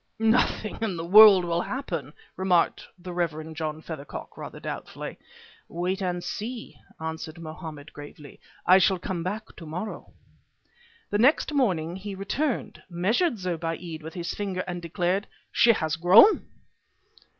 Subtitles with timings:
[0.17, 3.53] "Nothing in the world will happen!" remarked the Rev.
[3.53, 5.19] John Feathercock rather doubtfully.
[5.69, 8.39] "Wait and see," answered Mohammed gravely.
[8.65, 10.11] "I shall come back to morrow!"
[11.11, 16.47] The next morning he returned, measured Zobéide with his fingers and declared: "She has grown!"